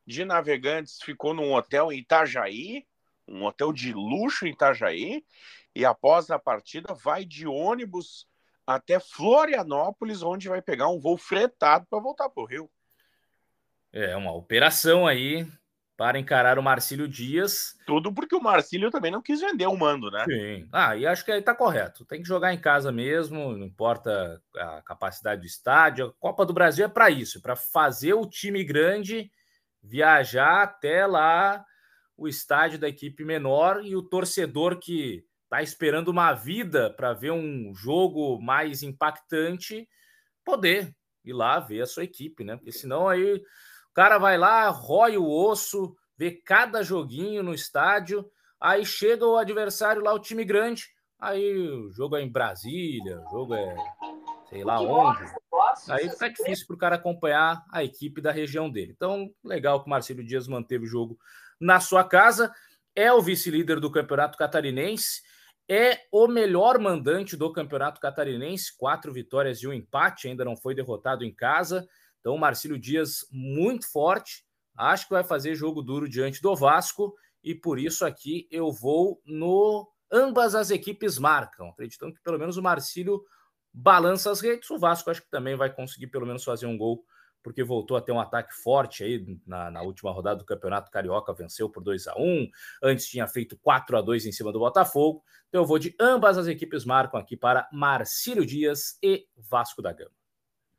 De 0.05 0.23
Navegantes 0.23 0.99
ficou 1.01 1.33
num 1.33 1.53
hotel 1.53 1.91
em 1.91 1.97
Itajaí, 1.97 2.85
um 3.27 3.43
hotel 3.43 3.73
de 3.73 3.91
luxo 3.93 4.45
em 4.45 4.51
Itajaí. 4.51 5.25
E 5.73 5.83
após 5.83 6.29
a 6.29 6.37
partida, 6.37 6.93
vai 6.93 7.25
de 7.25 7.47
ônibus 7.47 8.27
até 8.65 8.99
Florianópolis, 8.99 10.21
onde 10.23 10.49
vai 10.49 10.61
pegar 10.61 10.89
um 10.89 10.99
voo 10.99 11.17
fretado 11.17 11.85
para 11.89 11.99
voltar 11.99 12.29
para 12.29 12.43
o 12.43 12.45
Rio. 12.45 12.69
É 13.91 14.15
uma 14.15 14.33
operação 14.33 15.07
aí 15.07 15.47
para 15.95 16.19
encarar 16.19 16.59
o 16.59 16.63
Marcílio 16.63 17.07
Dias. 17.07 17.77
Tudo 17.85 18.13
porque 18.13 18.35
o 18.35 18.41
Marcílio 18.41 18.91
também 18.91 19.11
não 19.11 19.21
quis 19.21 19.39
vender 19.39 19.67
o 19.67 19.77
mando, 19.77 20.11
né? 20.11 20.25
Sim. 20.25 20.67
Ah, 20.71 20.95
e 20.97 21.07
acho 21.07 21.23
que 21.23 21.31
aí 21.31 21.41
tá 21.41 21.55
correto. 21.55 22.03
Tem 22.05 22.21
que 22.21 22.27
jogar 22.27 22.53
em 22.53 22.59
casa 22.59 22.91
mesmo, 22.91 23.55
não 23.55 23.65
importa 23.65 24.41
a 24.57 24.81
capacidade 24.81 25.41
do 25.41 25.47
estádio. 25.47 26.07
A 26.07 26.13
Copa 26.19 26.45
do 26.45 26.53
Brasil 26.53 26.85
é 26.85 26.89
para 26.89 27.09
isso, 27.09 27.41
para 27.41 27.55
fazer 27.55 28.13
o 28.13 28.25
time 28.25 28.63
grande 28.63 29.31
viajar 29.81 30.63
até 30.63 31.05
lá 31.05 31.63
o 32.17 32.27
estádio 32.27 32.79
da 32.79 32.89
equipe 32.89 33.23
menor 33.23 33.85
e 33.85 33.95
o 33.95 34.01
torcedor 34.01 34.79
que 34.79 35.23
está 35.55 35.63
esperando 35.63 36.09
uma 36.09 36.33
vida 36.33 36.89
para 36.89 37.13
ver 37.13 37.31
um 37.31 37.73
jogo 37.73 38.41
mais 38.41 38.83
impactante, 38.83 39.87
poder 40.43 40.93
ir 41.23 41.33
lá 41.33 41.59
ver 41.59 41.81
a 41.81 41.85
sua 41.85 42.03
equipe, 42.03 42.43
né? 42.43 42.57
Porque 42.57 42.73
senão 42.73 43.07
aí 43.07 43.35
o 43.35 43.93
cara 43.93 44.17
vai 44.17 44.37
lá, 44.37 44.67
rói 44.69 45.17
o 45.17 45.25
osso, 45.25 45.95
vê 46.17 46.31
cada 46.31 46.83
joguinho 46.83 47.41
no 47.41 47.53
estádio, 47.53 48.29
aí 48.59 48.85
chega 48.85 49.25
o 49.25 49.37
adversário 49.37 50.03
lá, 50.03 50.13
o 50.13 50.19
time 50.19 50.43
grande, 50.43 50.87
aí 51.17 51.57
o 51.57 51.89
jogo 51.91 52.17
é 52.17 52.21
em 52.21 52.29
Brasília, 52.29 53.21
o 53.21 53.31
jogo 53.31 53.55
é, 53.55 53.75
sei 54.49 54.63
lá 54.63 54.81
onde. 54.81 55.23
Aí 55.89 56.09
fica 56.09 56.29
difícil 56.29 56.67
para 56.67 56.75
o 56.75 56.79
cara 56.79 56.95
acompanhar 56.95 57.63
a 57.71 57.81
equipe 57.81 58.19
da 58.19 58.31
região 58.31 58.69
dele. 58.69 58.91
Então, 58.93 59.33
legal 59.43 59.79
que 59.79 59.87
o 59.87 59.89
Marcelo 59.89 60.23
Dias 60.23 60.49
manteve 60.49 60.83
o 60.83 60.89
jogo 60.89 61.17
na 61.59 61.79
sua 61.79 62.03
casa. 62.03 62.53
É 62.93 63.11
o 63.11 63.21
vice-líder 63.21 63.79
do 63.79 63.91
Campeonato 63.91 64.37
Catarinense. 64.37 65.21
É 65.67 65.99
o 66.11 66.27
melhor 66.27 66.79
mandante 66.79 67.35
do 67.35 67.51
Campeonato 67.51 67.99
Catarinense, 67.99 68.75
quatro 68.77 69.11
vitórias 69.11 69.59
e 69.59 69.67
um 69.67 69.73
empate, 69.73 70.27
ainda 70.27 70.45
não 70.45 70.55
foi 70.55 70.75
derrotado 70.75 71.23
em 71.23 71.33
casa. 71.33 71.87
Então, 72.19 72.37
Marcílio 72.37 72.77
Dias 72.77 73.27
muito 73.31 73.91
forte. 73.91 74.45
Acho 74.77 75.07
que 75.07 75.13
vai 75.13 75.23
fazer 75.23 75.55
jogo 75.55 75.81
duro 75.81 76.07
diante 76.07 76.41
do 76.41 76.55
Vasco 76.55 77.15
e 77.43 77.55
por 77.55 77.79
isso 77.79 78.05
aqui 78.05 78.47
eu 78.51 78.71
vou 78.71 79.21
no 79.25 79.89
ambas 80.11 80.55
as 80.55 80.69
equipes 80.71 81.17
marcam, 81.17 81.69
acreditando 81.69 82.13
que 82.13 82.21
pelo 82.21 82.37
menos 82.37 82.57
o 82.57 82.63
Marcílio 82.63 83.23
balança 83.73 84.31
as 84.31 84.41
redes. 84.41 84.69
O 84.69 84.79
Vasco 84.79 85.09
acho 85.09 85.21
que 85.21 85.29
também 85.29 85.55
vai 85.55 85.73
conseguir 85.73 86.07
pelo 86.07 86.25
menos 86.25 86.43
fazer 86.43 86.65
um 86.65 86.77
gol, 86.77 87.03
porque 87.45 87.63
voltou 87.63 87.95
a 87.95 88.01
ter 88.01 88.11
um 88.11 88.19
ataque 88.19 88.55
forte 88.55 89.03
aí 89.03 89.23
na, 89.45 89.69
na 89.69 89.83
última 89.83 90.11
rodada 90.11 90.37
do 90.37 90.45
Campeonato 90.45 90.89
Carioca, 90.89 91.31
venceu 91.31 91.69
por 91.69 91.83
2 91.83 92.07
a 92.07 92.15
1 92.17 92.49
Antes 92.81 93.07
tinha 93.07 93.27
feito 93.27 93.55
4 93.57 93.99
a 93.99 94.01
2 94.01 94.25
em 94.25 94.31
cima 94.31 94.51
do 94.51 94.57
Botafogo. 94.57 95.23
Então 95.47 95.61
eu 95.61 95.67
vou 95.67 95.77
de 95.77 95.95
ambas 95.99 96.39
as 96.39 96.47
equipes 96.47 96.83
marcam 96.83 97.19
aqui 97.19 97.37
para 97.37 97.69
Marcílio 97.71 98.43
Dias 98.43 98.97
e 98.99 99.27
Vasco 99.37 99.79
da 99.79 99.93
Gama. 99.93 100.09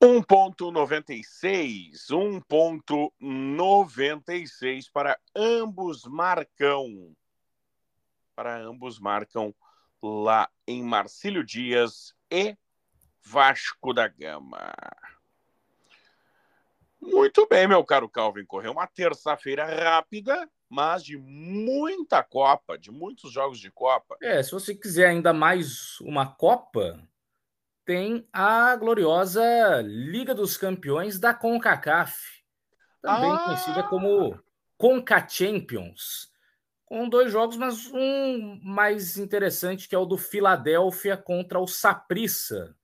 1.96, 0.03 2.09
1.96 2.11 4.91
para 4.93 5.17
ambos 5.37 6.05
marcam. 6.05 7.15
Para 8.35 8.59
ambos 8.59 8.99
marcam 8.99 9.55
lá 10.03 10.51
em 10.67 10.83
Marcílio 10.83 11.45
Dias 11.45 12.13
e 12.29 12.57
Vasco 13.25 13.95
da 13.95 14.09
Gama. 14.09 14.75
Muito 17.07 17.47
bem, 17.49 17.69
meu 17.69 17.85
caro 17.85 18.09
Calvin 18.09 18.45
Correu. 18.45 18.73
Uma 18.73 18.87
terça-feira 18.87 19.65
rápida, 19.65 20.49
mas 20.69 21.05
de 21.05 21.17
muita 21.17 22.23
Copa, 22.23 22.77
de 22.77 22.91
muitos 22.91 23.33
jogos 23.33 23.59
de 23.59 23.71
Copa. 23.71 24.17
É, 24.21 24.43
se 24.43 24.51
você 24.51 24.75
quiser 24.75 25.07
ainda 25.09 25.33
mais 25.33 26.01
uma 26.01 26.27
Copa, 26.27 27.01
tem 27.85 28.29
a 28.33 28.75
gloriosa 28.75 29.81
Liga 29.83 30.35
dos 30.35 30.57
Campeões 30.57 31.21
da 31.21 31.33
CONCACAF, 31.33 32.43
também 33.01 33.31
ah! 33.31 33.39
conhecida 33.39 33.83
como 33.85 34.39
CONCA 34.77 35.29
Champions, 35.29 36.33
com 36.85 37.09
dois 37.09 37.31
jogos, 37.31 37.57
mas 37.57 37.91
um 37.93 38.61
mais 38.63 39.17
interessante 39.17 39.89
que 39.89 39.95
é 39.95 39.99
o 39.99 40.05
do 40.05 40.19
Filadélfia 40.19 41.17
contra 41.17 41.61
o 41.61 41.67
Saprissa, 41.67 42.77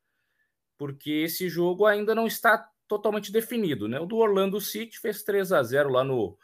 porque 0.78 1.10
esse 1.10 1.48
jogo 1.48 1.86
ainda 1.86 2.14
não 2.14 2.26
está 2.26 2.68
totalmente 2.92 3.32
definido, 3.32 3.88
né? 3.88 3.98
O 3.98 4.04
do 4.04 4.18
Orlando 4.18 4.60
City 4.60 4.98
fez 5.00 5.22
3 5.22 5.50
a 5.50 5.62
0 5.62 5.88
lá 5.88 6.04
no 6.04 6.36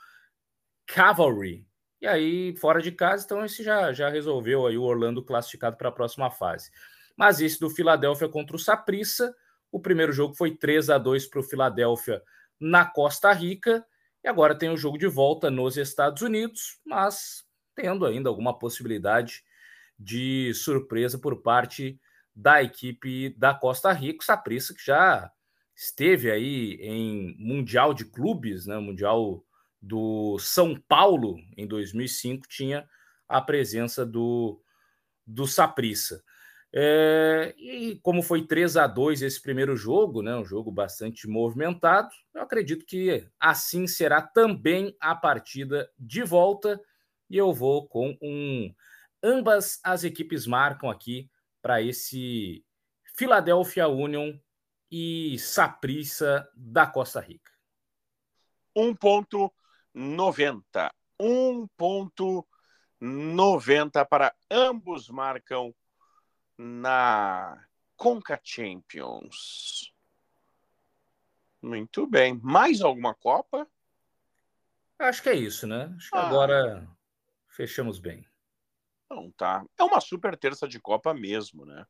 Cavalry. 0.87 1.67
E 2.01 2.07
aí, 2.07 2.57
fora 2.57 2.81
de 2.81 2.91
casa, 2.91 3.27
então 3.27 3.45
esse 3.45 3.63
já, 3.63 3.93
já 3.93 4.09
resolveu 4.09 4.67
aí 4.67 4.79
o 4.79 4.83
Orlando 4.83 5.23
classificado 5.23 5.77
para 5.77 5.91
a 5.91 5.93
próxima 5.93 6.31
fase. 6.31 6.71
Mas 7.15 7.43
esse 7.43 7.61
do 7.61 7.69
Filadélfia 7.69 8.31
contra 8.31 8.57
o 8.57 8.59
Saprissa, 8.59 9.37
o 9.71 9.79
primeiro 9.79 10.11
jogo 10.11 10.35
foi 10.35 10.57
3 10.57 10.89
a 10.89 10.97
2 10.97 11.27
para 11.27 11.41
o 11.41 11.43
Filadélfia 11.43 12.23
na 12.59 12.87
Costa 12.87 13.31
Rica. 13.31 13.85
E 14.25 14.29
agora 14.29 14.55
tem 14.55 14.71
o 14.71 14.77
jogo 14.77 14.97
de 14.97 15.07
volta 15.07 15.51
nos 15.51 15.77
Estados 15.77 16.23
Unidos, 16.23 16.81
mas 16.83 17.45
tendo 17.75 18.07
ainda 18.07 18.31
alguma 18.31 18.59
possibilidade 18.59 19.45
de 19.99 20.55
surpresa 20.55 21.19
por 21.19 21.43
parte 21.43 22.01
da 22.35 22.63
equipe 22.63 23.35
da 23.37 23.53
Costa 23.53 23.93
Rica, 23.93 24.25
Saprissa 24.25 24.73
que 24.73 24.83
já 24.83 25.31
esteve 25.79 26.29
aí 26.29 26.75
em 26.81 27.37
Mundial 27.39 27.95
de 27.95 28.05
Clubes, 28.05 28.67
né, 28.67 28.77
Mundial 28.79 29.45
do 29.81 30.37
São 30.41 30.75
Paulo 30.89 31.37
em 31.57 31.69
2005, 31.69 32.49
tinha 32.49 32.85
a 33.29 33.41
presença 33.41 34.05
do, 34.05 34.61
do 35.25 35.47
Saprissa. 35.47 36.21
É, 36.75 37.55
e 37.57 37.97
como 38.03 38.23
foi 38.23 38.45
3 38.45 38.77
a 38.77 38.89
2 38.89 39.23
esse 39.23 39.41
primeiro 39.41 39.77
jogo, 39.77 40.21
né, 40.21 40.35
um 40.35 40.45
jogo 40.45 40.73
bastante 40.73 41.29
movimentado, 41.29 42.11
eu 42.35 42.43
acredito 42.43 42.85
que 42.85 43.25
assim 43.39 43.87
será 43.87 44.21
também 44.21 44.97
a 45.01 45.15
partida 45.15 45.89
de 45.97 46.25
volta. 46.25 46.81
E 47.31 47.37
eu 47.37 47.53
vou 47.53 47.87
com 47.87 48.19
um. 48.21 48.75
Ambas 49.23 49.79
as 49.85 50.03
equipes 50.03 50.47
marcam 50.47 50.91
aqui 50.91 51.31
para 51.63 51.81
esse 51.81 52.65
Philadelphia 53.17 53.87
Union 53.87 54.35
e 54.91 55.39
Saprissa 55.39 56.51
da 56.55 56.87
Costa 56.87 57.21
Rica. 57.21 57.53
1.90. 58.77 60.91
1.90 61.21 64.07
para 64.07 64.35
ambos 64.51 65.09
marcam 65.09 65.75
na 66.57 67.65
Conca 67.97 68.41
Champions. 68.43 69.93
Muito 71.61 72.07
bem. 72.07 72.39
Mais 72.43 72.81
alguma 72.81 73.15
Copa? 73.15 73.69
Acho 74.99 75.23
que 75.23 75.29
é 75.29 75.35
isso, 75.35 75.67
né? 75.67 75.93
Acho 75.97 76.11
que 76.11 76.17
ah. 76.17 76.27
agora 76.27 76.89
fechamos 77.49 77.99
bem. 77.99 78.27
Então 79.05 79.31
tá. 79.33 79.65
É 79.77 79.83
uma 79.83 80.01
super 80.01 80.37
terça 80.37 80.69
de 80.69 80.81
Copa 80.81 81.13
mesmo, 81.15 81.65
né? 81.65 81.85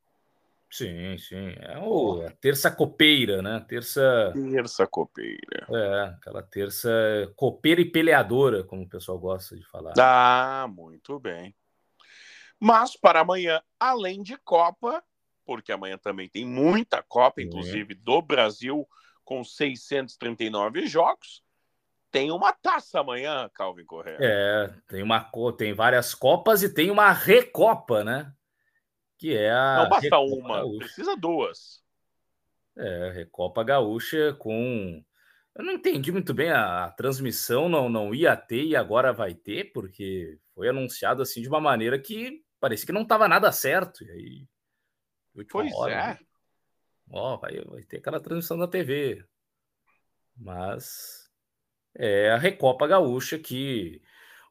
Sim, 0.71 1.17
sim. 1.17 1.55
É 1.61 1.79
o, 1.79 2.27
a 2.27 2.31
terça 2.31 2.71
copeira, 2.71 3.41
né? 3.41 3.65
Terça. 3.67 4.33
Terça 4.35 4.87
copeira. 4.87 5.67
É, 5.71 6.15
aquela 6.15 6.43
terça 6.43 6.91
copeira 7.37 7.81
e 7.81 7.91
peleadora, 7.91 8.63
como 8.65 8.83
o 8.83 8.89
pessoal 8.89 9.19
gosta 9.19 9.57
de 9.57 9.65
falar. 9.65 9.95
Ah, 9.99 10.67
muito 10.69 11.19
bem. 11.19 11.55
Mas 12.61 12.97
para 12.97 13.21
amanhã, 13.21 13.63
além 13.79 14.23
de 14.23 14.37
Copa, 14.39 15.03
porque 15.47 15.73
amanhã 15.73 15.97
também 15.97 16.29
tem 16.29 16.45
muita 16.45 17.03
Copa, 17.03 17.41
inclusive 17.41 17.95
do 17.95 18.21
Brasil, 18.21 18.87
com 19.25 19.43
639 19.43 20.87
jogos, 20.87 21.43
tem 22.11 22.31
uma 22.31 22.53
taça 22.53 23.01
amanhã, 23.01 23.49
Calvin 23.55 23.85
Correa. 23.85 24.19
É, 24.21 24.75
tem 24.89 25.03
uma 25.03 25.31
tem 25.57 25.73
várias 25.73 26.15
copas 26.15 26.63
e 26.63 26.73
tem 26.73 26.91
uma 26.91 27.13
recopa, 27.13 28.03
né? 28.03 28.33
Que 29.19 29.37
é 29.37 29.51
a. 29.51 29.83
Não 29.83 29.89
basta 29.91 30.05
Recopa 30.05 30.35
uma, 30.35 30.57
Gaúcha. 30.59 30.79
precisa 30.79 31.17
duas. 31.17 31.83
É, 32.77 33.11
Recopa 33.11 33.65
Gaúcha 33.65 34.33
com. 34.39 35.05
Eu 35.57 35.65
não 35.65 35.73
entendi 35.73 36.13
muito 36.13 36.33
bem 36.33 36.51
a, 36.51 36.85
a, 36.85 36.91
transmissão, 36.93 37.69
não, 37.69 37.89
não 37.89 38.15
ia 38.15 38.37
ter 38.37 38.63
e 38.63 38.77
agora 38.77 39.13
vai 39.13 39.35
ter, 39.35 39.73
porque 39.73 40.39
foi 40.55 40.69
anunciado 40.69 41.21
assim 41.21 41.43
de 41.43 41.49
uma 41.49 41.61
maneira 41.61 41.99
que 41.99 42.45
parecia 42.61 42.87
que 42.87 42.93
não 42.93 43.03
estava 43.03 43.27
nada 43.27 43.51
certo. 43.51 44.05
E 44.05 44.11
aí. 44.11 44.49
Pois 45.51 45.73
hora, 45.75 45.93
é. 45.93 45.97
Né? 45.97 46.19
Ó, 47.11 47.37
vai, 47.39 47.61
vai 47.65 47.83
ter 47.83 47.99
aquela 47.99 48.21
transmissão 48.21 48.57
da 48.57 48.69
TV. 48.69 49.25
Mas 50.37 51.29
é 51.97 52.31
a 52.31 52.37
Recopa 52.37 52.87
Gaúcha 52.87 53.37
que 53.37 54.01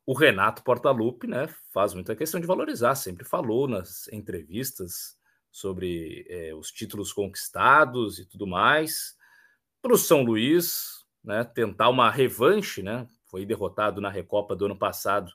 o 0.08 0.13
Renato 0.13 0.63
Portaluppi, 0.63 1.28
né, 1.28 1.50
faz 1.74 1.93
muita 1.93 2.15
questão 2.15 2.39
de 2.39 2.48
valorizar, 2.48 2.96
sempre 2.96 3.26
falou 3.26 3.67
nas 3.67 4.08
entrevistas 4.08 5.17
sobre 5.52 6.26
é, 6.30 6.56
os 6.56 6.72
títulos 6.72 7.12
conquistados 7.12 8.17
e 8.17 8.26
tudo 8.26 8.48
mais. 8.48 9.17
Para 9.82 9.93
o 9.93 9.98
São 9.98 10.24
Luís, 10.24 11.06
né, 11.22 11.43
tentar 11.43 11.89
uma 11.89 12.10
revanche, 12.10 12.82
né, 12.82 13.06
foi 13.26 13.46
derrotado 13.46 14.00
na 14.00 14.10
Recopa 14.10 14.56
do 14.56 14.65
ano 14.65 14.80
passado 14.80 15.30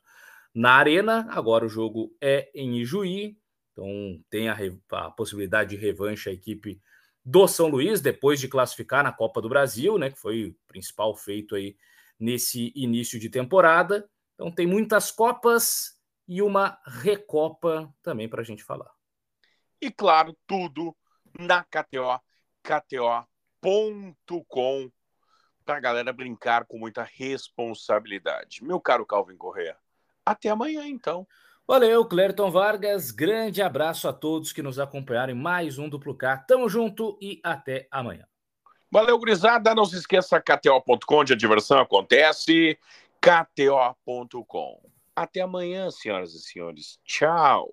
na 0.54 0.72
Arena, 0.72 1.28
agora 1.30 1.66
o 1.66 1.68
jogo 1.68 2.10
é 2.18 2.50
em 2.54 2.78
Ijuí, 2.80 3.36
então 3.72 4.22
tem 4.30 4.48
a, 4.48 4.56
a 4.92 5.10
possibilidade 5.10 5.76
de 5.76 5.76
revanche 5.76 6.30
a 6.30 6.32
equipe 6.32 6.80
do 7.22 7.46
São 7.46 7.68
Luís, 7.68 8.00
depois 8.00 8.40
de 8.40 8.48
classificar 8.48 9.04
na 9.04 9.12
Copa 9.12 9.42
do 9.42 9.50
Brasil, 9.50 9.98
né, 9.98 10.10
que 10.10 10.18
foi 10.18 10.46
o 10.46 10.56
principal 10.66 11.14
feito 11.14 11.54
aí 11.54 11.76
nesse 12.18 12.72
início 12.74 13.20
de 13.20 13.28
temporada. 13.28 14.08
Então 14.42 14.50
tem 14.50 14.66
muitas 14.66 15.12
Copas 15.12 15.96
e 16.26 16.42
uma 16.42 16.76
Recopa 16.84 17.88
também 18.02 18.28
para 18.28 18.40
a 18.40 18.44
gente 18.44 18.64
falar. 18.64 18.90
E 19.80 19.88
claro, 19.88 20.36
tudo 20.48 20.96
na 21.38 21.62
KTO, 21.62 22.20
KTO.com, 22.60 24.10
para 25.64 25.76
a 25.76 25.80
galera 25.80 26.12
brincar 26.12 26.64
com 26.64 26.76
muita 26.76 27.04
responsabilidade. 27.04 28.64
Meu 28.64 28.80
caro 28.80 29.06
Calvin 29.06 29.36
Correa, 29.36 29.76
até 30.26 30.48
amanhã 30.48 30.88
então. 30.88 31.24
Valeu, 31.64 32.04
Clerton 32.04 32.50
Vargas. 32.50 33.12
Grande 33.12 33.62
abraço 33.62 34.08
a 34.08 34.12
todos 34.12 34.52
que 34.52 34.60
nos 34.60 34.80
acompanharam 34.80 35.32
em 35.32 35.36
mais 35.36 35.78
um 35.78 35.88
Duplo 35.88 36.16
K. 36.16 36.38
Tamo 36.38 36.68
junto 36.68 37.16
e 37.22 37.40
até 37.44 37.86
amanhã. 37.92 38.26
Valeu, 38.90 39.16
gurizada. 39.18 39.72
Não 39.74 39.84
se 39.84 39.96
esqueça, 39.96 40.38
KTO.com, 40.40 41.16
onde 41.16 41.32
a 41.32 41.36
diversão 41.36 41.78
acontece. 41.78 42.76
KTO.com. 43.22 44.80
Até 45.14 45.42
amanhã, 45.42 45.90
senhoras 45.92 46.34
e 46.34 46.40
senhores. 46.40 46.98
Tchau. 47.04 47.70